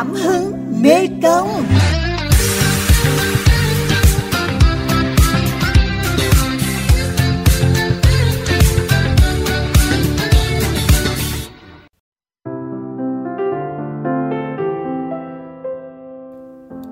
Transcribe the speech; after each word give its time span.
Cảm 0.00 0.14
hứng 0.14 0.52
mê 0.82 1.06
công 1.22 1.48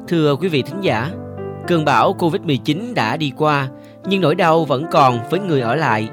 Thưa 0.08 0.36
quý 0.36 0.48
vị 0.48 0.62
thính 0.62 0.80
giả, 0.80 1.10
cơn 1.66 1.84
bão 1.84 2.14
Covid-19 2.18 2.94
đã 2.94 3.16
đi 3.16 3.32
qua, 3.36 3.68
nhưng 4.08 4.20
nỗi 4.20 4.34
đau 4.34 4.64
vẫn 4.64 4.84
còn 4.90 5.18
với 5.30 5.40
người 5.40 5.60
ở 5.60 5.74
lại. 5.74 6.08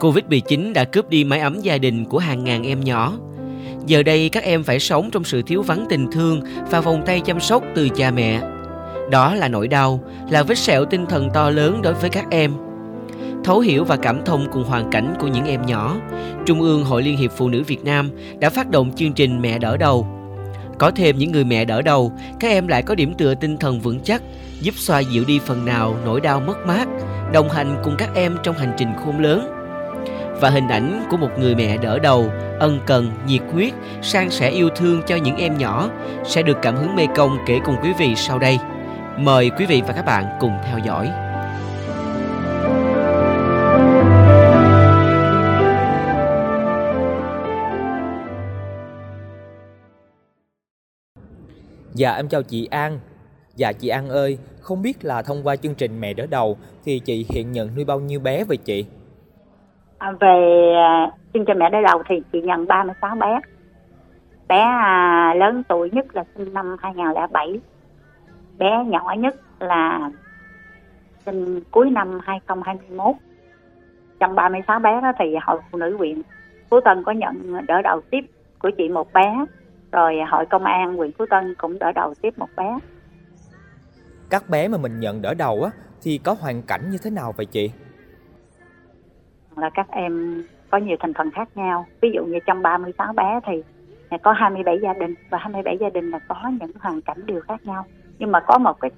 Covid-19 0.00 0.72
đã 0.72 0.84
cướp 0.84 1.08
đi 1.08 1.24
mái 1.24 1.40
ấm 1.40 1.60
gia 1.60 1.78
đình 1.78 2.04
của 2.04 2.18
hàng 2.18 2.44
ngàn 2.44 2.66
em 2.66 2.80
nhỏ. 2.80 3.12
Giờ 3.86 4.02
đây 4.02 4.28
các 4.28 4.42
em 4.42 4.62
phải 4.62 4.80
sống 4.80 5.10
trong 5.12 5.24
sự 5.24 5.42
thiếu 5.42 5.62
vắng 5.62 5.86
tình 5.88 6.10
thương 6.12 6.40
và 6.70 6.80
vòng 6.80 7.02
tay 7.06 7.20
chăm 7.20 7.40
sóc 7.40 7.62
từ 7.74 7.88
cha 7.88 8.10
mẹ. 8.10 8.40
Đó 9.10 9.34
là 9.34 9.48
nỗi 9.48 9.68
đau, 9.68 10.00
là 10.30 10.42
vết 10.42 10.58
sẹo 10.58 10.84
tinh 10.84 11.06
thần 11.06 11.28
to 11.34 11.50
lớn 11.50 11.82
đối 11.82 11.94
với 11.94 12.10
các 12.10 12.24
em. 12.30 12.52
Thấu 13.44 13.60
hiểu 13.60 13.84
và 13.84 13.96
cảm 13.96 14.24
thông 14.24 14.46
cùng 14.52 14.64
hoàn 14.64 14.90
cảnh 14.90 15.14
của 15.20 15.26
những 15.26 15.44
em 15.44 15.66
nhỏ, 15.66 15.96
Trung 16.46 16.60
ương 16.60 16.84
Hội 16.84 17.02
Liên 17.02 17.16
hiệp 17.16 17.32
Phụ 17.36 17.48
nữ 17.48 17.62
Việt 17.66 17.84
Nam 17.84 18.10
đã 18.38 18.50
phát 18.50 18.70
động 18.70 18.92
chương 18.96 19.12
trình 19.12 19.42
Mẹ 19.42 19.58
đỡ 19.58 19.76
đầu– 19.76 20.06
có 20.78 20.90
thêm 20.90 21.18
những 21.18 21.32
người 21.32 21.44
mẹ 21.44 21.64
đỡ 21.64 21.82
đầu, 21.82 22.12
các 22.40 22.48
em 22.48 22.68
lại 22.68 22.82
có 22.82 22.94
điểm 22.94 23.14
tựa 23.14 23.34
tinh 23.34 23.56
thần 23.56 23.80
vững 23.80 24.00
chắc, 24.00 24.22
giúp 24.60 24.74
xoa 24.76 25.00
dịu 25.00 25.24
đi 25.24 25.38
phần 25.38 25.64
nào 25.64 25.96
nỗi 26.04 26.20
đau 26.20 26.40
mất 26.40 26.66
mát, 26.66 26.88
đồng 27.32 27.48
hành 27.48 27.80
cùng 27.84 27.94
các 27.98 28.10
em 28.14 28.36
trong 28.42 28.56
hành 28.56 28.74
trình 28.78 28.88
khôn 29.04 29.20
lớn. 29.20 29.63
Và 30.40 30.50
hình 30.50 30.68
ảnh 30.68 31.06
của 31.10 31.16
một 31.16 31.30
người 31.38 31.54
mẹ 31.54 31.76
đỡ 31.76 31.98
đầu, 31.98 32.30
ân 32.58 32.80
cần, 32.86 33.10
nhiệt 33.26 33.42
huyết, 33.52 33.72
san 34.02 34.30
sẻ 34.30 34.50
yêu 34.50 34.68
thương 34.76 35.02
cho 35.06 35.16
những 35.16 35.36
em 35.36 35.58
nhỏ 35.58 35.90
sẽ 36.24 36.42
được 36.42 36.58
cảm 36.62 36.76
hứng 36.76 36.96
mê 36.96 37.06
công 37.14 37.38
kể 37.46 37.60
cùng 37.64 37.76
quý 37.82 37.92
vị 37.98 38.14
sau 38.16 38.38
đây. 38.38 38.58
Mời 39.18 39.50
quý 39.58 39.66
vị 39.66 39.82
và 39.86 39.92
các 39.92 40.04
bạn 40.04 40.24
cùng 40.40 40.52
theo 40.64 40.78
dõi. 40.78 41.10
Dạ 51.94 52.12
em 52.12 52.28
chào 52.28 52.42
chị 52.42 52.66
An. 52.66 53.00
Dạ 53.56 53.72
chị 53.72 53.88
An 53.88 54.08
ơi, 54.08 54.38
không 54.60 54.82
biết 54.82 55.04
là 55.04 55.22
thông 55.22 55.42
qua 55.42 55.56
chương 55.56 55.74
trình 55.74 56.00
Mẹ 56.00 56.12
đỡ 56.12 56.26
đầu 56.26 56.58
thì 56.84 56.98
chị 56.98 57.26
hiện 57.28 57.52
nhận 57.52 57.74
nuôi 57.74 57.84
bao 57.84 58.00
nhiêu 58.00 58.20
bé 58.20 58.44
vậy 58.44 58.56
chị? 58.56 58.84
À, 60.04 60.12
về 60.20 60.72
à, 60.76 61.10
sinh 61.32 61.44
cho 61.44 61.54
Mẹ 61.54 61.70
đỡ 61.70 61.80
đầu 61.82 62.02
thì 62.08 62.22
chị 62.32 62.40
nhận 62.40 62.66
36 62.66 63.16
bé. 63.16 63.40
Bé 64.48 64.60
à, 64.60 65.34
lớn 65.36 65.62
tuổi 65.68 65.90
nhất 65.90 66.06
là 66.14 66.24
sinh 66.36 66.54
năm 66.54 66.76
2007. 66.78 67.60
Bé 68.58 68.84
nhỏ 68.86 69.14
nhất 69.18 69.34
là 69.60 70.10
sinh 71.26 71.60
cuối 71.70 71.90
năm 71.90 72.20
2021. 72.22 73.16
Trong 74.20 74.34
36 74.34 74.78
bé 74.78 75.00
đó 75.00 75.12
thì 75.18 75.36
Hội 75.42 75.60
Phụ 75.70 75.78
nữ 75.78 75.96
huyện 75.96 76.22
Phú 76.70 76.80
Tân 76.84 77.04
có 77.04 77.12
nhận 77.12 77.66
đỡ 77.66 77.82
đầu 77.82 78.00
tiếp 78.10 78.24
của 78.58 78.70
chị 78.70 78.88
một 78.88 79.12
bé 79.12 79.44
rồi 79.92 80.14
hội 80.30 80.46
công 80.46 80.64
an 80.64 80.96
huyện 80.96 81.12
Phú 81.18 81.24
Tân 81.30 81.54
cũng 81.58 81.78
đỡ 81.78 81.92
đầu 81.92 82.14
tiếp 82.22 82.38
một 82.38 82.48
bé 82.56 82.78
các 84.30 84.48
bé 84.48 84.68
mà 84.68 84.78
mình 84.78 85.00
nhận 85.00 85.22
đỡ 85.22 85.34
đầu 85.34 85.62
á 85.64 85.70
thì 86.02 86.18
có 86.18 86.36
hoàn 86.40 86.62
cảnh 86.62 86.90
như 86.90 86.98
thế 87.02 87.10
nào 87.10 87.32
vậy 87.36 87.46
chị 87.46 87.70
là 89.58 89.70
các 89.70 89.86
em 89.90 90.44
có 90.70 90.78
nhiều 90.78 90.96
thành 91.00 91.14
phần 91.14 91.30
khác 91.30 91.48
nhau. 91.54 91.86
Ví 92.00 92.10
dụ 92.14 92.24
như 92.24 92.38
trong 92.46 92.62
36 92.62 93.12
bé 93.12 93.40
thì 93.46 93.62
có 94.22 94.32
27 94.32 94.78
gia 94.82 94.92
đình 94.92 95.14
và 95.30 95.38
27 95.38 95.78
gia 95.80 95.90
đình 95.90 96.10
là 96.10 96.18
có 96.28 96.36
những 96.60 96.70
hoàn 96.80 97.00
cảnh 97.00 97.26
đều 97.26 97.40
khác 97.40 97.66
nhau. 97.66 97.84
Nhưng 98.18 98.32
mà 98.32 98.40
có 98.40 98.58
một 98.58 98.80
cái 98.80 98.90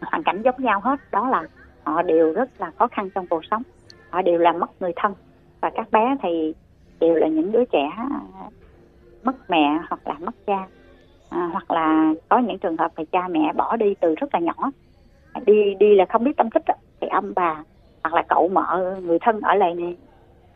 hoàn 0.00 0.22
cảnh 0.22 0.42
giống 0.42 0.54
nhau 0.58 0.80
hết 0.80 1.00
đó 1.10 1.28
là 1.28 1.42
họ 1.84 2.02
đều 2.02 2.32
rất 2.32 2.50
là 2.58 2.70
khó 2.78 2.86
khăn 2.88 3.10
trong 3.14 3.26
cuộc 3.26 3.44
sống. 3.50 3.62
Họ 4.10 4.22
đều 4.22 4.38
là 4.38 4.52
mất 4.52 4.82
người 4.82 4.92
thân. 4.96 5.14
Và 5.60 5.70
các 5.74 5.90
bé 5.90 6.16
thì 6.22 6.54
đều 7.00 7.14
là 7.14 7.28
những 7.28 7.52
đứa 7.52 7.64
trẻ 7.64 7.90
mất 9.22 9.50
mẹ 9.50 9.78
hoặc 9.88 10.00
là 10.08 10.14
mất 10.18 10.34
cha. 10.46 10.66
À, 11.30 11.48
hoặc 11.52 11.70
là 11.70 12.12
có 12.28 12.38
những 12.38 12.58
trường 12.58 12.76
hợp 12.76 12.92
thì 12.96 13.04
cha 13.12 13.28
mẹ 13.28 13.52
bỏ 13.56 13.76
đi 13.76 13.94
từ 14.00 14.14
rất 14.14 14.34
là 14.34 14.40
nhỏ. 14.40 14.70
Đi 15.46 15.74
đi 15.80 15.94
là 15.94 16.04
không 16.08 16.24
biết 16.24 16.36
tâm 16.36 16.50
tích 16.50 16.62
đó. 16.66 16.74
thì 17.00 17.08
ông 17.08 17.32
bà 17.36 17.62
hoặc 18.02 18.14
là 18.14 18.22
cậu 18.28 18.48
mợ 18.48 18.96
người 19.02 19.18
thân 19.18 19.40
ở 19.40 19.54
lại 19.54 19.74
này 19.74 19.96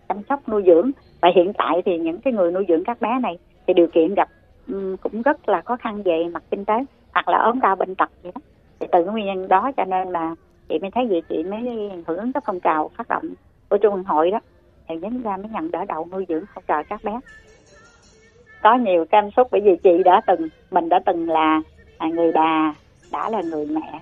chăm 0.08 0.22
sóc 0.28 0.48
nuôi 0.48 0.62
dưỡng. 0.66 0.90
Và 1.20 1.30
hiện 1.34 1.52
tại 1.58 1.82
thì 1.84 1.98
những 1.98 2.20
cái 2.20 2.32
người 2.32 2.52
nuôi 2.52 2.64
dưỡng 2.68 2.84
các 2.84 3.00
bé 3.00 3.08
này 3.22 3.38
thì 3.66 3.74
điều 3.74 3.86
kiện 3.86 4.14
gặp 4.14 4.28
um, 4.68 4.96
cũng 4.96 5.22
rất 5.22 5.48
là 5.48 5.60
khó 5.60 5.76
khăn 5.76 6.02
về 6.02 6.24
mặt 6.32 6.42
kinh 6.50 6.64
tế 6.64 6.74
hoặc 7.12 7.28
là 7.28 7.38
ốm 7.38 7.60
đau 7.60 7.76
bệnh 7.76 7.94
tật 7.94 8.10
vậy 8.22 8.32
đó. 8.34 8.40
Thì 8.80 8.86
từ 8.92 9.04
cái 9.04 9.12
nguyên 9.12 9.26
nhân 9.26 9.48
đó 9.48 9.70
cho 9.76 9.84
nên 9.84 10.08
là 10.08 10.34
chị 10.68 10.78
mới 10.78 10.90
thấy 10.90 11.06
vậy 11.06 11.22
chị 11.28 11.42
mới 11.42 11.60
hưởng 12.06 12.18
ứng 12.18 12.32
cái 12.32 12.40
phong 12.46 12.60
trào 12.60 12.90
phát 12.96 13.08
động 13.08 13.28
của 13.68 13.78
trung 13.78 14.04
hội 14.04 14.30
đó. 14.30 14.40
Thì 14.88 14.96
nhân 14.96 15.22
ra 15.22 15.36
mới 15.36 15.48
nhận 15.52 15.70
đỡ 15.70 15.84
đầu 15.88 16.08
nuôi 16.12 16.26
dưỡng 16.28 16.44
hỗ 16.54 16.62
trợ 16.68 16.82
các 16.88 17.04
bé. 17.04 17.20
Có 18.62 18.74
nhiều 18.74 19.04
cảm 19.10 19.30
xúc 19.36 19.48
bởi 19.50 19.60
vì 19.60 19.76
chị 19.82 20.02
đã 20.04 20.20
từng 20.26 20.48
mình 20.70 20.88
đã 20.88 21.00
từng 21.06 21.28
là 21.28 21.62
à, 21.98 22.08
người 22.08 22.32
bà 22.32 22.74
đã 23.12 23.30
là 23.30 23.42
người 23.42 23.66
mẹ. 23.66 24.00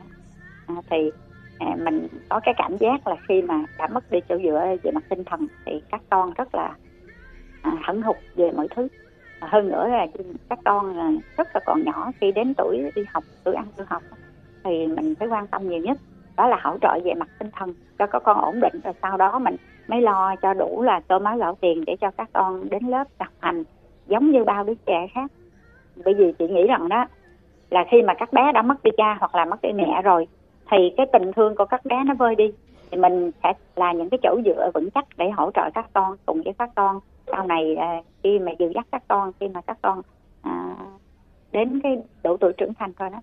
À, 0.66 0.74
thì 0.90 1.10
à, 1.60 1.76
mình 1.84 2.06
có 2.28 2.40
cái 2.40 2.54
cảm 2.56 2.76
giác 2.76 3.06
là 3.06 3.16
khi 3.28 3.42
mà 3.42 3.54
đã 3.78 3.88
mất 3.88 4.10
đi 4.10 4.18
chỗ 4.28 4.38
dựa 4.38 4.76
về 4.82 4.90
mặt 4.90 5.04
tinh 5.08 5.24
thần 5.24 5.46
thì 5.66 5.82
các 5.90 6.00
con 6.10 6.32
rất 6.32 6.54
là 6.54 6.74
à, 7.62 7.72
hẫn 7.84 8.02
hụt 8.02 8.16
về 8.36 8.50
mọi 8.56 8.68
thứ. 8.76 8.88
À, 9.40 9.48
hơn 9.50 9.68
nữa 9.68 9.88
là 9.88 10.06
các 10.48 10.58
con 10.64 10.96
là 10.96 11.10
rất 11.36 11.48
là 11.54 11.60
còn 11.66 11.82
nhỏ 11.84 12.12
khi 12.20 12.32
đến 12.32 12.54
tuổi 12.54 12.90
đi 12.96 13.02
học 13.12 13.24
tuổi 13.44 13.54
ăn 13.54 13.66
tuổi 13.76 13.86
học 13.88 14.02
thì 14.64 14.86
mình 14.86 15.14
phải 15.14 15.28
quan 15.28 15.46
tâm 15.46 15.68
nhiều 15.68 15.80
nhất 15.80 15.98
đó 16.36 16.48
là 16.48 16.56
hỗ 16.62 16.78
trợ 16.82 16.98
về 17.04 17.14
mặt 17.14 17.28
tinh 17.38 17.50
thần 17.52 17.74
cho 17.98 18.06
các 18.06 18.22
con 18.24 18.40
ổn 18.40 18.60
định 18.60 18.80
rồi 18.84 18.94
sau 19.02 19.16
đó 19.16 19.38
mình 19.38 19.56
mới 19.88 20.00
lo 20.00 20.36
cho 20.42 20.54
đủ 20.54 20.82
là 20.82 21.00
cơm 21.08 21.24
áo 21.24 21.38
gạo 21.38 21.56
tiền 21.60 21.84
để 21.86 21.96
cho 22.00 22.10
các 22.10 22.28
con 22.32 22.70
đến 22.70 22.82
lớp 22.84 23.04
học 23.18 23.32
hành 23.40 23.64
giống 24.06 24.30
như 24.30 24.44
bao 24.44 24.64
đứa 24.64 24.74
trẻ 24.86 25.06
khác. 25.14 25.30
Bởi 26.04 26.14
vì 26.14 26.32
chị 26.38 26.48
nghĩ 26.48 26.66
rằng 26.66 26.88
đó 26.88 27.06
là 27.70 27.84
khi 27.90 28.02
mà 28.02 28.14
các 28.14 28.32
bé 28.32 28.52
đã 28.52 28.62
mất 28.62 28.82
đi 28.82 28.90
cha 28.96 29.16
hoặc 29.20 29.34
là 29.34 29.44
mất 29.44 29.62
đi 29.62 29.72
mẹ 29.72 30.02
rồi 30.02 30.26
thì 30.70 30.76
cái 30.96 31.06
tình 31.12 31.32
thương 31.36 31.54
của 31.56 31.64
các 31.64 31.84
bé 31.84 32.04
nó 32.06 32.14
vơi 32.14 32.34
đi. 32.34 32.52
Thì 32.90 32.98
mình 32.98 33.30
sẽ 33.42 33.52
là 33.76 33.92
những 33.92 34.10
cái 34.10 34.18
chỗ 34.22 34.40
dựa 34.44 34.70
vững 34.74 34.90
chắc 34.90 35.04
để 35.16 35.30
hỗ 35.30 35.50
trợ 35.54 35.70
các 35.74 35.90
con 35.92 36.16
cùng 36.26 36.42
với 36.42 36.52
các 36.58 36.70
con. 36.74 37.00
Sau 37.26 37.46
này 37.46 37.76
à, 37.76 38.02
khi 38.22 38.38
mà 38.38 38.52
dìu 38.58 38.72
dắt 38.74 38.86
các 38.92 39.02
con 39.08 39.32
khi 39.40 39.48
mà 39.48 39.60
các 39.60 39.78
con 39.82 40.02
à, 40.42 40.76
đến 41.52 41.80
cái 41.82 41.98
độ 42.22 42.36
tuổi 42.36 42.52
trưởng 42.52 42.74
thành 42.74 42.92
thôi 42.98 43.10
đó. 43.10 43.20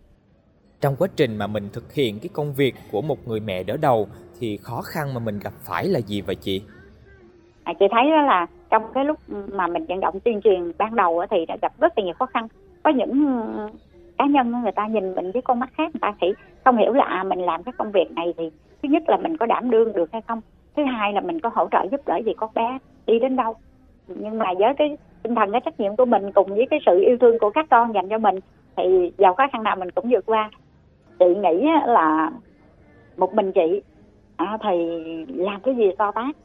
Trong 0.81 0.95
quá 0.99 1.07
trình 1.15 1.37
mà 1.37 1.47
mình 1.47 1.69
thực 1.73 1.93
hiện 1.93 2.19
cái 2.19 2.29
công 2.33 2.53
việc 2.53 2.75
của 2.91 3.01
một 3.01 3.27
người 3.27 3.39
mẹ 3.39 3.63
đỡ 3.63 3.77
đầu 3.77 4.07
thì 4.39 4.57
khó 4.57 4.81
khăn 4.81 5.13
mà 5.13 5.19
mình 5.19 5.39
gặp 5.39 5.53
phải 5.67 5.85
là 5.85 5.99
gì 5.99 6.21
vậy 6.21 6.35
chị? 6.35 6.61
À, 7.63 7.73
chị 7.79 7.85
thấy 7.91 8.03
đó 8.11 8.21
là 8.21 8.47
trong 8.69 8.83
cái 8.93 9.05
lúc 9.05 9.17
mà 9.27 9.67
mình 9.67 9.85
vận 9.85 9.99
động 9.99 10.19
tuyên 10.19 10.41
truyền 10.41 10.71
ban 10.77 10.95
đầu 10.95 11.21
thì 11.29 11.45
đã 11.45 11.57
gặp 11.61 11.73
rất 11.79 11.97
là 11.97 12.03
nhiều 12.03 12.13
khó 12.19 12.25
khăn. 12.25 12.47
Có 12.83 12.91
những 12.91 13.37
cá 14.17 14.25
nhân 14.25 14.61
người 14.61 14.71
ta 14.71 14.87
nhìn 14.87 15.15
mình 15.15 15.31
với 15.31 15.41
con 15.41 15.59
mắt 15.59 15.69
khác 15.73 15.91
người 15.93 15.99
ta 16.01 16.13
thì 16.21 16.27
không 16.65 16.77
hiểu 16.77 16.93
là 16.93 17.05
à, 17.05 17.23
mình 17.23 17.39
làm 17.39 17.63
cái 17.63 17.73
công 17.77 17.91
việc 17.91 18.11
này 18.11 18.33
thì 18.37 18.49
thứ 18.83 18.89
nhất 18.89 19.03
là 19.07 19.17
mình 19.17 19.37
có 19.37 19.45
đảm 19.45 19.71
đương 19.71 19.93
được 19.93 20.11
hay 20.11 20.21
không? 20.21 20.41
Thứ 20.75 20.83
hai 20.83 21.13
là 21.13 21.21
mình 21.21 21.39
có 21.39 21.49
hỗ 21.53 21.67
trợ 21.71 21.85
giúp 21.91 22.01
đỡ 22.05 22.17
gì 22.25 22.33
con 22.37 22.49
bé 22.53 22.77
đi 23.05 23.19
đến 23.19 23.35
đâu? 23.35 23.55
Nhưng 24.07 24.37
mà 24.37 24.45
với 24.59 24.73
cái 24.77 24.97
tinh 25.23 25.35
thần 25.35 25.51
cái 25.51 25.61
trách 25.65 25.79
nhiệm 25.79 25.95
của 25.95 26.05
mình 26.05 26.31
cùng 26.31 26.47
với 26.47 26.65
cái 26.69 26.79
sự 26.85 27.03
yêu 27.07 27.17
thương 27.21 27.39
của 27.39 27.49
các 27.49 27.65
con 27.69 27.93
dành 27.93 28.09
cho 28.09 28.17
mình 28.17 28.35
thì 28.75 29.11
giàu 29.17 29.33
khó 29.33 29.47
khăn 29.51 29.63
nào 29.63 29.75
mình 29.75 29.91
cũng 29.91 30.09
vượt 30.09 30.25
qua. 30.25 30.51
Chị 31.19 31.25
nghĩ 31.35 31.67
là 31.85 32.31
một 33.17 33.33
mình 33.33 33.51
chị 33.51 33.81
à, 34.35 34.57
thì 34.63 34.77
làm 35.27 35.61
cái 35.61 35.75
gì 35.75 35.91
to 35.97 36.11
tát 36.11 36.35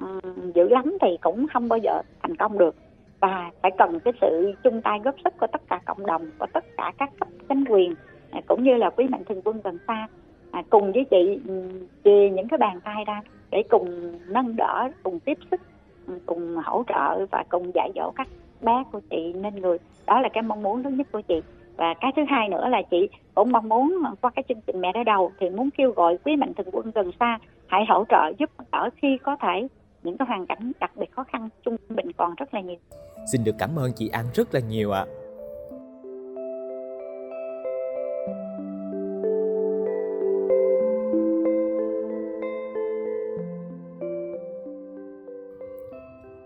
à, 0.00 0.08
dữ 0.54 0.68
lắm 0.68 0.96
thì 1.00 1.08
cũng 1.20 1.46
không 1.52 1.68
bao 1.68 1.78
giờ 1.78 2.02
thành 2.22 2.36
công 2.36 2.58
được 2.58 2.74
và 3.20 3.50
phải 3.62 3.70
cần 3.78 4.00
cái 4.00 4.12
sự 4.20 4.52
chung 4.64 4.82
tay 4.82 4.98
góp 5.04 5.14
sức 5.24 5.34
của 5.40 5.46
tất 5.52 5.60
cả 5.68 5.80
cộng 5.86 6.06
đồng, 6.06 6.30
của 6.38 6.46
tất 6.52 6.64
cả 6.76 6.92
các 6.98 7.10
cấp 7.20 7.28
chính 7.48 7.64
quyền 7.68 7.94
à, 8.30 8.40
cũng 8.48 8.62
như 8.62 8.76
là 8.76 8.90
quý 8.90 9.04
mạnh 9.08 9.24
thường 9.24 9.42
quân 9.44 9.60
gần 9.64 9.78
xa 9.88 10.08
à, 10.50 10.62
cùng 10.70 10.92
với 10.92 11.04
chị 11.10 11.40
ừ, 11.48 11.68
về 12.04 12.30
những 12.30 12.48
cái 12.48 12.58
bàn 12.58 12.80
tay 12.84 13.04
ra 13.06 13.20
để 13.50 13.62
cùng 13.70 14.12
nâng 14.28 14.56
đỡ, 14.56 14.88
cùng 15.02 15.20
tiếp 15.20 15.38
sức 15.50 15.60
ừ, 16.06 16.18
cùng 16.26 16.56
hỗ 16.64 16.82
trợ 16.88 17.26
và 17.30 17.44
cùng 17.48 17.70
dạy 17.74 17.90
dỗ 17.94 18.10
các 18.16 18.28
bé 18.60 18.84
của 18.92 19.00
chị 19.10 19.32
nên 19.32 19.54
người. 19.54 19.78
Đó 20.06 20.20
là 20.20 20.28
cái 20.28 20.42
mong 20.42 20.62
muốn 20.62 20.84
lớn 20.84 20.96
nhất 20.96 21.06
của 21.12 21.20
chị. 21.20 21.40
Và 21.76 21.94
cái 22.00 22.12
thứ 22.16 22.22
hai 22.28 22.48
nữa 22.48 22.68
là 22.68 22.82
chị 22.90 23.08
cũng 23.34 23.52
mong 23.52 23.68
muốn 23.68 24.02
qua 24.20 24.30
cái 24.30 24.42
chương 24.48 24.60
trình 24.66 24.80
mẹ 24.80 24.92
đỡ 24.92 25.04
đầu 25.04 25.32
thì 25.40 25.50
muốn 25.50 25.70
kêu 25.70 25.90
gọi 25.90 26.18
quý 26.24 26.36
mạnh 26.36 26.54
thường 26.54 26.66
quân 26.72 26.90
gần 26.94 27.10
xa 27.20 27.38
hãy 27.66 27.84
hỗ 27.88 28.04
trợ 28.08 28.32
giúp 28.38 28.50
đỡ 28.72 28.90
khi 28.96 29.18
có 29.22 29.36
thể 29.36 29.68
những 30.02 30.18
cái 30.18 30.28
hoàn 30.28 30.46
cảnh 30.46 30.72
đặc 30.80 30.90
biệt 30.96 31.12
khó 31.12 31.24
khăn 31.24 31.48
trung 31.64 31.76
bình 31.88 32.06
còn 32.16 32.34
rất 32.34 32.54
là 32.54 32.60
nhiều. 32.60 32.76
Xin 33.32 33.44
được 33.44 33.54
cảm 33.58 33.78
ơn 33.78 33.92
chị 33.92 34.08
An 34.08 34.24
rất 34.34 34.54
là 34.54 34.60
nhiều 34.60 34.90
ạ. 34.92 35.06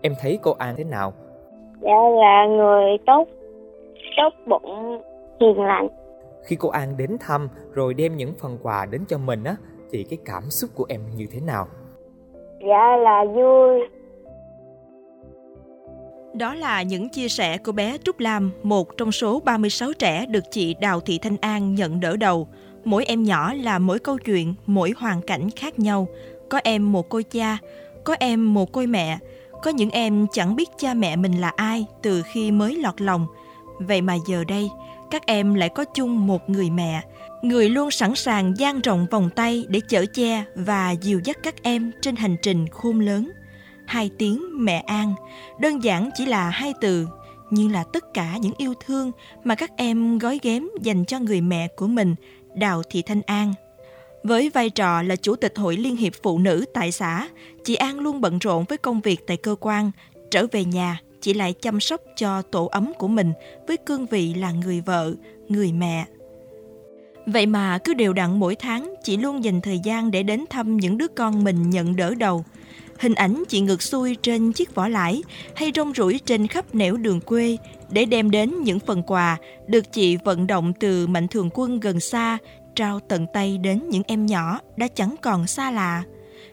Em 0.05 0.13
thấy 0.21 0.39
cô 0.41 0.51
An 0.51 0.75
thế 0.77 0.83
nào? 0.83 1.13
Dạ 1.81 2.09
là 2.19 2.45
người 2.47 2.97
tốt, 3.05 3.27
tốt 4.17 4.33
bụng, 4.47 5.01
hiền 5.39 5.61
lành 5.61 5.87
Khi 6.45 6.55
cô 6.55 6.69
An 6.69 6.97
đến 6.97 7.17
thăm 7.19 7.49
rồi 7.73 7.93
đem 7.93 8.17
những 8.17 8.33
phần 8.33 8.57
quà 8.63 8.85
đến 8.85 9.01
cho 9.07 9.17
mình 9.17 9.43
á 9.43 9.55
thì 9.91 10.03
cái 10.03 10.19
cảm 10.25 10.43
xúc 10.49 10.69
của 10.75 10.85
em 10.89 11.01
như 11.15 11.25
thế 11.31 11.39
nào? 11.39 11.67
Dạ 12.67 12.97
là 12.97 13.25
vui 13.25 13.79
Đó 16.33 16.53
là 16.55 16.81
những 16.81 17.09
chia 17.09 17.27
sẻ 17.27 17.57
của 17.57 17.71
bé 17.71 17.97
Trúc 18.03 18.19
Lam, 18.19 18.51
một 18.63 18.97
trong 18.97 19.11
số 19.11 19.39
36 19.39 19.93
trẻ 19.93 20.25
được 20.25 20.43
chị 20.51 20.75
Đào 20.81 20.99
Thị 20.99 21.19
Thanh 21.21 21.37
An 21.41 21.75
nhận 21.75 21.99
đỡ 21.99 22.15
đầu. 22.15 22.47
Mỗi 22.85 23.05
em 23.05 23.23
nhỏ 23.23 23.53
là 23.53 23.79
mỗi 23.79 23.99
câu 23.99 24.17
chuyện, 24.17 24.53
mỗi 24.65 24.93
hoàn 24.97 25.21
cảnh 25.21 25.49
khác 25.55 25.79
nhau. 25.79 26.07
Có 26.49 26.59
em 26.63 26.91
một 26.91 27.09
cô 27.09 27.21
cha, 27.31 27.57
có 28.03 28.15
em 28.19 28.53
một 28.53 28.71
cô 28.71 28.81
mẹ, 28.87 29.17
có 29.63 29.71
những 29.71 29.89
em 29.89 30.27
chẳng 30.31 30.55
biết 30.55 30.69
cha 30.77 30.93
mẹ 30.93 31.15
mình 31.15 31.41
là 31.41 31.51
ai 31.55 31.85
từ 32.01 32.21
khi 32.21 32.51
mới 32.51 32.75
lọt 32.75 33.01
lòng. 33.01 33.27
Vậy 33.79 34.01
mà 34.01 34.15
giờ 34.27 34.43
đây, 34.47 34.69
các 35.11 35.25
em 35.25 35.53
lại 35.53 35.69
có 35.69 35.85
chung 35.85 36.27
một 36.27 36.49
người 36.49 36.69
mẹ, 36.69 37.01
người 37.43 37.69
luôn 37.69 37.91
sẵn 37.91 38.15
sàng 38.15 38.53
dang 38.57 38.81
rộng 38.81 39.07
vòng 39.11 39.29
tay 39.35 39.65
để 39.69 39.79
chở 39.89 40.05
che 40.05 40.43
và 40.55 40.91
dìu 40.91 41.21
dắt 41.23 41.37
các 41.43 41.63
em 41.63 41.91
trên 42.01 42.15
hành 42.15 42.35
trình 42.41 42.67
khôn 42.67 42.99
lớn. 42.99 43.31
Hai 43.85 44.09
tiếng 44.17 44.43
mẹ 44.65 44.79
An, 44.79 45.13
đơn 45.59 45.83
giản 45.83 46.09
chỉ 46.15 46.25
là 46.25 46.49
hai 46.49 46.73
từ, 46.81 47.07
nhưng 47.49 47.71
là 47.71 47.83
tất 47.93 48.13
cả 48.13 48.37
những 48.41 48.53
yêu 48.57 48.73
thương 48.85 49.11
mà 49.43 49.55
các 49.55 49.71
em 49.77 50.17
gói 50.17 50.39
ghém 50.43 50.67
dành 50.81 51.05
cho 51.05 51.19
người 51.19 51.41
mẹ 51.41 51.67
của 51.67 51.87
mình, 51.87 52.15
Đào 52.55 52.83
Thị 52.89 53.01
Thanh 53.01 53.21
An. 53.21 53.53
Với 54.23 54.49
vai 54.49 54.69
trò 54.69 55.01
là 55.01 55.15
Chủ 55.15 55.35
tịch 55.35 55.53
Hội 55.57 55.77
Liên 55.77 55.95
hiệp 55.95 56.13
Phụ 56.23 56.39
nữ 56.39 56.65
tại 56.73 56.91
xã, 56.91 57.29
chị 57.63 57.75
An 57.75 57.99
luôn 57.99 58.21
bận 58.21 58.39
rộn 58.39 58.65
với 58.69 58.77
công 58.77 59.01
việc 59.01 59.19
tại 59.27 59.37
cơ 59.37 59.55
quan. 59.59 59.91
Trở 60.31 60.47
về 60.51 60.65
nhà, 60.65 60.99
chị 61.21 61.33
lại 61.33 61.53
chăm 61.61 61.79
sóc 61.79 62.01
cho 62.15 62.41
tổ 62.41 62.65
ấm 62.65 62.93
của 62.97 63.07
mình 63.07 63.33
với 63.67 63.77
cương 63.77 64.05
vị 64.05 64.33
là 64.33 64.51
người 64.51 64.81
vợ, 64.81 65.13
người 65.47 65.71
mẹ. 65.71 66.05
Vậy 67.25 67.45
mà 67.45 67.77
cứ 67.83 67.93
đều 67.93 68.13
đặn 68.13 68.39
mỗi 68.39 68.55
tháng, 68.55 68.93
chị 69.03 69.17
luôn 69.17 69.43
dành 69.43 69.61
thời 69.61 69.79
gian 69.79 70.11
để 70.11 70.23
đến 70.23 70.45
thăm 70.49 70.77
những 70.77 70.97
đứa 70.97 71.07
con 71.07 71.43
mình 71.43 71.69
nhận 71.69 71.95
đỡ 71.95 72.13
đầu. 72.17 72.43
Hình 72.99 73.15
ảnh 73.15 73.43
chị 73.47 73.61
ngược 73.61 73.81
xuôi 73.81 74.17
trên 74.21 74.51
chiếc 74.51 74.75
vỏ 74.75 74.87
lãi 74.87 75.23
hay 75.55 75.71
rong 75.75 75.93
ruổi 75.93 76.19
trên 76.25 76.47
khắp 76.47 76.65
nẻo 76.75 76.97
đường 76.97 77.21
quê 77.21 77.57
để 77.91 78.05
đem 78.05 78.31
đến 78.31 78.53
những 78.63 78.79
phần 78.79 79.03
quà 79.03 79.37
được 79.67 79.91
chị 79.91 80.17
vận 80.17 80.47
động 80.47 80.73
từ 80.79 81.07
mạnh 81.07 81.27
thường 81.27 81.49
quân 81.53 81.79
gần 81.79 81.99
xa 81.99 82.37
trao 82.75 82.99
tận 82.99 83.25
tay 83.33 83.57
đến 83.57 83.89
những 83.89 84.03
em 84.07 84.25
nhỏ 84.25 84.59
đã 84.77 84.87
chẳng 84.95 85.15
còn 85.21 85.47
xa 85.47 85.71
lạ. 85.71 86.03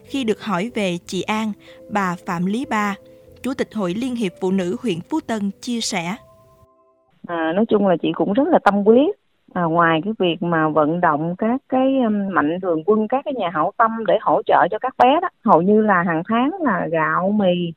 Khi 0.05 0.23
được 0.23 0.41
hỏi 0.41 0.71
về 0.75 0.97
chị 1.05 1.21
An, 1.21 1.51
bà 1.89 2.15
Phạm 2.25 2.45
Lý 2.45 2.65
Ba, 2.65 2.95
Chủ 3.43 3.53
tịch 3.53 3.73
Hội 3.73 3.93
Liên 3.93 4.15
hiệp 4.15 4.31
Phụ 4.41 4.51
nữ 4.51 4.75
huyện 4.81 5.01
Phú 5.09 5.19
Tân 5.27 5.51
chia 5.61 5.81
sẻ. 5.81 6.15
À, 7.27 7.51
nói 7.55 7.65
chung 7.69 7.87
là 7.87 7.95
chị 8.01 8.07
cũng 8.15 8.33
rất 8.33 8.47
là 8.47 8.59
tâm 8.63 8.73
huyết 8.85 9.20
à, 9.53 9.63
ngoài 9.63 10.01
cái 10.03 10.13
việc 10.19 10.43
mà 10.43 10.69
vận 10.69 11.01
động 11.01 11.35
các 11.37 11.61
cái 11.69 11.99
mạnh 12.31 12.59
thường 12.61 12.83
quân 12.85 13.07
các 13.07 13.25
cái 13.25 13.33
nhà 13.33 13.49
hảo 13.53 13.71
tâm 13.77 14.05
để 14.07 14.17
hỗ 14.21 14.41
trợ 14.45 14.67
cho 14.71 14.79
các 14.79 14.95
bé 14.97 15.19
đó 15.21 15.29
hầu 15.45 15.61
như 15.61 15.81
là 15.81 16.03
hàng 16.03 16.23
tháng 16.27 16.51
là 16.61 16.87
gạo 16.91 17.31
mì 17.31 17.73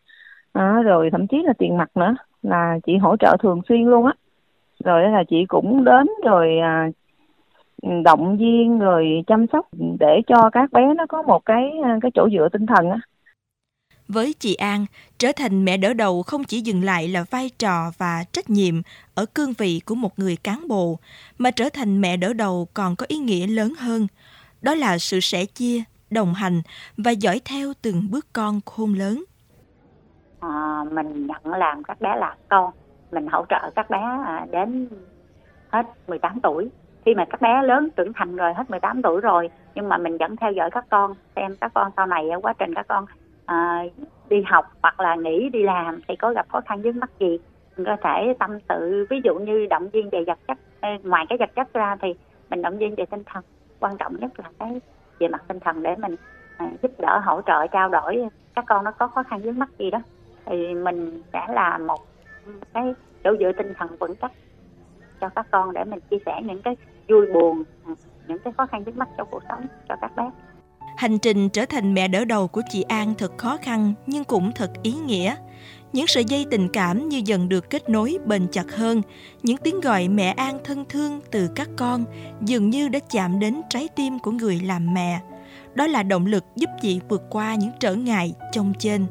à, 0.53 0.83
rồi 0.85 1.11
thậm 1.13 1.27
chí 1.27 1.43
là 1.45 1.53
tiền 1.59 1.77
mặt 1.77 1.91
nữa 1.95 2.15
là 2.43 2.79
chị 2.87 2.97
hỗ 2.97 3.17
trợ 3.17 3.37
thường 3.43 3.61
xuyên 3.69 3.83
luôn 3.83 4.07
á. 4.07 4.13
Rồi 4.85 5.11
là 5.11 5.25
chị 5.29 5.45
cũng 5.49 5.85
đến 5.85 6.07
rồi 6.25 6.59
à, 6.59 6.89
động 8.05 8.37
viên 8.37 8.79
rồi 8.79 9.23
chăm 9.27 9.47
sóc 9.53 9.67
để 10.01 10.21
cho 10.27 10.51
các 10.53 10.73
bé 10.73 10.95
nó 10.97 11.07
có 11.07 11.23
một 11.23 11.45
cái 11.45 11.71
ờ, 11.83 11.91
cái 12.03 12.11
chỗ 12.15 12.29
dựa 12.31 12.49
tinh 12.53 12.67
thần 12.67 12.91
á. 12.91 12.99
Với 14.09 14.35
chị 14.39 14.55
An, 14.55 14.87
trở 15.19 15.29
thành 15.37 15.65
mẹ 15.65 15.77
đỡ 15.77 15.95
đầu 15.95 16.23
không 16.23 16.45
chỉ 16.45 16.61
dừng 16.61 16.85
lại 16.85 17.09
là 17.09 17.25
vai 17.31 17.51
trò 17.59 17.91
và 17.99 18.25
trách 18.33 18.51
nhiệm 18.51 18.75
ở 19.15 19.27
cương 19.35 19.53
vị 19.59 19.81
của 19.87 19.95
một 19.95 20.19
người 20.19 20.37
cán 20.37 20.69
bộ, 20.69 20.99
mà 21.39 21.51
trở 21.51 21.69
thành 21.69 22.01
mẹ 22.01 22.17
đỡ 22.17 22.33
đầu 22.33 22.69
còn 22.75 22.97
có 22.97 23.07
ý 23.09 23.17
nghĩa 23.17 23.47
lớn 23.47 23.75
hơn. 23.79 24.07
Đó 24.63 24.75
là 24.75 24.99
sự 24.99 25.21
sẻ 25.21 25.45
chia, 25.45 25.83
đồng 26.11 26.35
hành 26.35 26.63
và 26.97 27.11
dõi 27.11 27.41
theo 27.45 27.73
từng 27.83 28.11
bước 28.11 28.27
con 28.33 28.61
khôn 28.67 28.95
lớn. 28.95 29.25
à, 30.41 30.85
mình 30.91 31.27
nhận 31.27 31.55
làm 31.55 31.83
các 31.85 32.01
bé 32.01 32.17
là 32.17 32.37
con 32.49 32.71
mình 33.13 33.27
hỗ 33.27 33.45
trợ 33.49 33.71
các 33.77 33.91
bé 33.91 33.99
à, 34.27 34.47
đến 34.51 34.89
hết 35.71 35.87
18 36.09 36.41
tuổi 36.43 36.71
khi 37.05 37.15
mà 37.15 37.25
các 37.31 37.41
bé 37.41 37.63
lớn 37.63 37.89
trưởng 37.97 38.13
thành 38.13 38.37
rồi 38.37 38.55
hết 38.55 38.71
18 38.71 39.03
tuổi 39.03 39.21
rồi 39.21 39.51
nhưng 39.75 39.89
mà 39.89 39.99
mình 39.99 40.19
vẫn 40.19 40.37
theo 40.37 40.53
dõi 40.53 40.71
các 40.71 40.85
con 40.91 41.15
xem 41.37 41.57
các 41.61 41.73
con 41.75 41.93
sau 41.97 42.07
này 42.07 42.31
à, 42.31 42.37
quá 42.43 42.53
trình 42.59 42.75
các 42.75 42.87
con 42.89 43.07
à, 43.47 43.85
đi 44.29 44.43
học 44.47 44.73
hoặc 44.83 45.01
là 45.01 45.15
nghỉ 45.15 45.49
đi 45.49 45.63
làm 45.63 46.01
thì 46.09 46.17
có 46.17 46.33
gặp 46.33 46.49
khó 46.49 46.61
khăn 46.61 46.83
vướng 46.83 47.01
mắc 47.01 47.11
gì? 47.19 47.39
Mình 47.77 47.87
có 47.87 47.97
thể 48.03 48.35
tâm 48.39 48.59
sự 48.69 49.07
ví 49.11 49.21
dụ 49.25 49.35
như 49.35 49.67
động 49.71 49.89
viên 49.89 50.11
về 50.11 50.25
vật 50.27 50.39
chất. 50.49 50.59
Ngoài 51.03 51.27
cái 51.29 51.39
vật 51.39 51.51
chất 51.57 51.73
ra 51.73 51.97
thì 52.03 52.15
mình 52.51 52.63
động 52.63 52.79
viên 52.79 52.95
về 52.95 53.07
tinh 53.07 53.23
thần. 53.27 53.45
Quan 53.81 53.97
trọng 53.99 54.17
nhất 54.21 54.31
là 54.41 54.51
cái 54.59 54.81
về 55.19 55.29
mặt 55.29 55.43
tinh 55.49 55.61
thần 55.61 55.83
để 55.83 55.97
mình 55.97 56.17
à, 56.57 56.71
giúp 56.83 56.93
đỡ 56.99 57.21
hỗ 57.25 57.41
trợ 57.47 57.67
trao 57.67 57.89
đổi. 57.89 58.29
Các 58.55 58.65
con 58.69 58.85
nó 58.85 58.91
có 58.91 59.09
khó 59.09 59.23
khăn 59.23 59.41
vướng 59.41 59.59
mắc 59.59 59.69
gì 59.79 59.91
đó 59.91 59.99
thì 60.47 60.75
mình 60.75 61.23
sẽ 61.33 61.47
là 61.49 61.79
một 61.79 62.01
cái 62.73 62.95
chỗ 63.25 63.37
dựa 63.41 63.53
tinh 63.53 63.73
thần 63.79 63.97
vững 64.01 64.15
chắc 64.17 64.33
cho 65.21 65.29
các 65.29 65.47
con 65.51 65.73
để 65.73 65.85
mình 65.85 66.01
chia 66.11 66.19
sẻ 66.27 66.41
những 66.45 66.63
cái 66.63 66.77
vui 67.09 67.27
buồn 67.33 67.63
à, 67.87 67.93
những 68.29 68.39
cái 68.39 68.53
khó 68.53 68.67
khăn 68.67 68.85
vướng 68.85 68.99
mắc 68.99 69.09
trong 69.17 69.29
cuộc 69.31 69.43
sống 69.49 69.67
cho 69.89 69.97
các 70.01 70.17
bé 70.17 70.31
Hành 70.97 71.19
trình 71.19 71.49
trở 71.49 71.67
thành 71.67 71.95
mẹ 71.95 72.09
đỡ 72.09 72.25
đầu 72.25 72.49
của 72.49 72.63
chị 72.71 72.83
An 72.83 73.15
thật 73.19 73.33
khó 73.39 73.57
khăn 73.63 73.95
nhưng 74.07 74.25
cũng 74.25 74.53
thật 74.53 74.71
ý 74.83 74.93
nghĩa. 74.93 75.37
Những 75.93 76.07
sợi 76.07 76.25
dây 76.25 76.47
tình 76.51 76.69
cảm 76.69 77.09
như 77.09 77.23
dần 77.25 77.49
được 77.49 77.71
kết 77.71 77.89
nối 77.89 78.19
bền 78.27 78.47
chặt 78.53 78.73
hơn, 78.73 79.03
những 79.43 79.57
tiếng 79.57 79.81
gọi 79.81 80.09
mẹ 80.09 80.35
An 80.37 80.59
thân 80.65 80.85
thương 80.89 81.21
từ 81.31 81.49
các 81.55 81.69
con 81.77 82.05
dường 82.41 82.71
như 82.71 82.89
đã 82.89 82.99
chạm 82.99 83.41
đến 83.41 83.61
trái 83.71 83.89
tim 83.89 84.19
của 84.19 84.31
người 84.31 84.61
làm 84.65 84.95
mẹ. 84.95 85.21
Đó 85.75 85.87
là 85.87 86.03
động 86.03 86.27
lực 86.27 86.45
giúp 86.57 86.71
chị 86.83 87.01
vượt 87.09 87.23
qua 87.31 87.55
những 87.55 87.71
trở 87.81 87.95
ngại 87.95 88.35
trong 88.53 88.73
trên. 88.79 89.07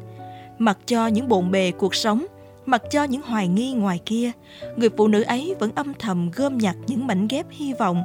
Mặc 0.58 0.78
cho 0.86 1.08
những 1.08 1.28
bộn 1.28 1.52
bề 1.52 1.72
cuộc 1.72 1.96
sống, 1.96 2.26
mặc 2.66 2.82
cho 2.92 3.04
những 3.04 3.22
hoài 3.22 3.48
nghi 3.48 3.74
ngoài 3.74 4.00
kia, 4.06 4.32
người 4.76 4.90
phụ 4.98 5.08
nữ 5.08 5.22
ấy 5.22 5.56
vẫn 5.60 5.72
âm 5.76 5.94
thầm 6.00 6.32
gom 6.36 6.58
nhặt 6.58 6.76
những 6.88 7.08
mảnh 7.08 7.28
ghép 7.28 7.46
hy 7.50 7.74
vọng 7.74 8.04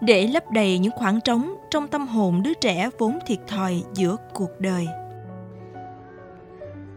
để 0.00 0.26
lấp 0.26 0.50
đầy 0.50 0.78
những 0.78 0.92
khoảng 0.92 1.20
trống 1.20 1.54
trong 1.70 1.88
tâm 1.88 2.06
hồn 2.06 2.42
đứa 2.44 2.54
trẻ 2.54 2.88
vốn 2.98 3.18
thiệt 3.26 3.38
thòi 3.48 3.82
giữa 3.92 4.16
cuộc 4.34 4.50
đời. 4.58 4.86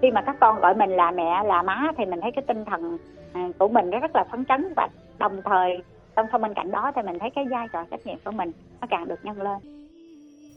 khi 0.01 0.11
mà 0.11 0.21
các 0.21 0.35
con 0.39 0.59
gọi 0.59 0.75
mình 0.75 0.89
là 0.89 1.11
mẹ, 1.11 1.43
là 1.45 1.61
má 1.61 1.91
thì 1.97 2.05
mình 2.05 2.21
thấy 2.21 2.31
cái 2.31 2.43
tinh 2.47 2.65
thần 2.65 2.97
à, 3.33 3.47
của 3.57 3.67
mình 3.67 3.89
nó 3.89 3.99
rất 3.99 4.15
là 4.15 4.23
phấn 4.31 4.45
chấn 4.45 4.73
và 4.75 4.87
đồng 5.17 5.41
thời 5.45 5.77
song 6.15 6.25
song 6.31 6.41
bên 6.41 6.53
cạnh 6.53 6.71
đó 6.71 6.91
thì 6.95 7.01
mình 7.01 7.19
thấy 7.19 7.29
cái 7.35 7.45
vai 7.51 7.67
trò 7.73 7.85
trách 7.91 8.05
nhiệm 8.05 8.17
của 8.25 8.31
mình 8.31 8.51
nó 8.81 8.87
càng 8.89 9.07
được 9.07 9.19
nhân 9.23 9.41
lên 9.41 9.78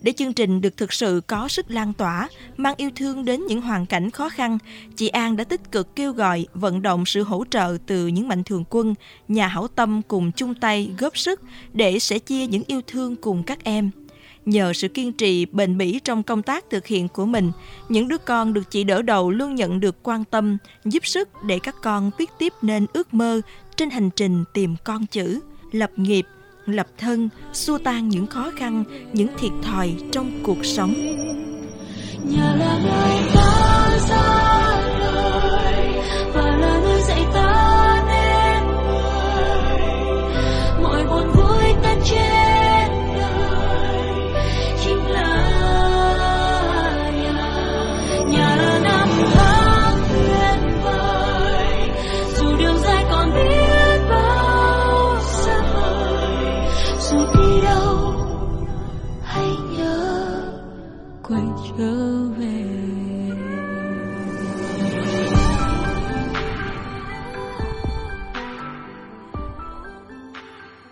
để 0.02 0.12
chương 0.12 0.32
trình 0.32 0.60
được 0.60 0.76
thực 0.76 0.92
sự 0.92 1.20
có 1.26 1.48
sức 1.48 1.70
lan 1.70 1.92
tỏa, 1.92 2.28
mang 2.56 2.74
yêu 2.76 2.90
thương 2.96 3.24
đến 3.24 3.46
những 3.46 3.60
hoàn 3.60 3.86
cảnh 3.86 4.10
khó 4.10 4.28
khăn, 4.28 4.58
chị 4.96 5.08
An 5.08 5.36
đã 5.36 5.44
tích 5.44 5.72
cực 5.72 5.96
kêu 5.96 6.12
gọi 6.12 6.46
vận 6.54 6.82
động 6.82 7.06
sự 7.06 7.22
hỗ 7.22 7.44
trợ 7.50 7.76
từ 7.86 8.06
những 8.06 8.28
mạnh 8.28 8.44
thường 8.44 8.64
quân, 8.70 8.94
nhà 9.28 9.46
hảo 9.46 9.68
tâm 9.68 10.02
cùng 10.08 10.32
chung 10.32 10.54
tay 10.54 10.90
góp 10.98 11.18
sức 11.18 11.40
để 11.72 11.98
sẻ 11.98 12.18
chia 12.18 12.46
những 12.46 12.62
yêu 12.66 12.80
thương 12.86 13.16
cùng 13.16 13.42
các 13.42 13.64
em. 13.64 13.90
Nhờ 14.44 14.72
sự 14.72 14.88
kiên 14.88 15.12
trì 15.12 15.46
bền 15.46 15.78
bỉ 15.78 16.00
trong 16.04 16.22
công 16.22 16.42
tác 16.42 16.64
thực 16.70 16.86
hiện 16.86 17.08
của 17.08 17.26
mình, 17.26 17.52
những 17.88 18.08
đứa 18.08 18.18
con 18.18 18.52
được 18.52 18.70
chị 18.70 18.84
đỡ 18.84 19.02
đầu 19.02 19.30
luôn 19.30 19.54
nhận 19.54 19.80
được 19.80 20.02
quan 20.02 20.24
tâm, 20.24 20.58
giúp 20.84 21.06
sức 21.06 21.28
để 21.46 21.58
các 21.58 21.74
con 21.82 22.10
viết 22.18 22.30
tiếp 22.38 22.52
nên 22.62 22.86
ước 22.92 23.14
mơ 23.14 23.40
trên 23.76 23.90
hành 23.90 24.10
trình 24.16 24.44
tìm 24.54 24.76
con 24.84 25.06
chữ, 25.06 25.40
lập 25.72 25.90
nghiệp, 25.96 26.26
lập 26.66 26.86
thân, 26.98 27.28
xua 27.52 27.78
tan 27.78 28.08
những 28.08 28.26
khó 28.26 28.50
khăn, 28.56 28.84
những 29.12 29.28
thiệt 29.38 29.52
thòi 29.62 29.94
trong 30.12 30.40
cuộc 30.42 30.64
sống. 30.64 30.94
Nhà 32.24 32.56
là 32.58 32.80
nơi 32.84 33.20
ta 33.34 33.51
dù 57.12 57.18
đi 57.18 57.60
đâu 57.62 58.14
hãy 59.24 59.46
nhớ, 59.76 60.52
quay 61.22 61.42
trở 61.78 62.24
về 62.38 62.64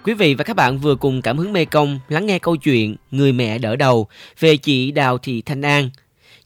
Quý 0.05 0.15
vị 0.15 0.35
và 0.35 0.45
các 0.45 0.57
bạn 0.57 0.79
vừa 0.79 0.95
cùng 0.95 1.23
cảm 1.23 1.39
hứng 1.39 1.53
Mê 1.53 1.65
Công 1.65 1.99
lắng 2.09 2.27
nghe 2.27 2.39
câu 2.39 2.57
chuyện 2.57 2.97
Người 3.11 3.33
mẹ 3.33 3.59
đỡ 3.59 3.77
đầu 3.77 4.07
về 4.41 4.57
chị 4.57 4.91
Đào 4.91 5.19
Thị 5.19 5.43
Thanh 5.43 5.63
An. 5.63 5.91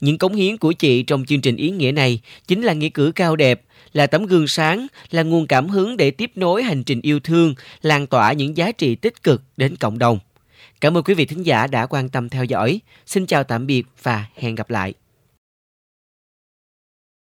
Những 0.00 0.18
cống 0.18 0.34
hiến 0.34 0.56
của 0.56 0.72
chị 0.72 1.02
trong 1.02 1.24
chương 1.24 1.40
trình 1.40 1.56
ý 1.56 1.70
nghĩa 1.70 1.92
này 1.92 2.20
chính 2.48 2.62
là 2.62 2.72
nghĩa 2.72 2.88
cử 2.88 3.12
cao 3.14 3.36
đẹp, 3.36 3.62
là 3.92 4.06
tấm 4.06 4.26
gương 4.26 4.48
sáng, 4.48 4.86
là 5.10 5.22
nguồn 5.22 5.46
cảm 5.46 5.68
hứng 5.68 5.96
để 5.96 6.10
tiếp 6.10 6.30
nối 6.34 6.62
hành 6.62 6.84
trình 6.84 7.00
yêu 7.00 7.20
thương, 7.20 7.54
lan 7.82 8.06
tỏa 8.06 8.32
những 8.32 8.56
giá 8.56 8.72
trị 8.72 8.94
tích 8.94 9.22
cực 9.22 9.42
đến 9.56 9.76
cộng 9.76 9.98
đồng. 9.98 10.18
Cảm 10.80 10.96
ơn 10.96 11.04
quý 11.04 11.14
vị 11.14 11.24
thính 11.24 11.42
giả 11.42 11.66
đã 11.66 11.86
quan 11.86 12.08
tâm 12.08 12.28
theo 12.28 12.44
dõi. 12.44 12.80
Xin 13.06 13.26
chào 13.26 13.44
tạm 13.44 13.66
biệt 13.66 13.86
và 14.02 14.26
hẹn 14.34 14.54
gặp 14.54 14.70
lại. 14.70 14.94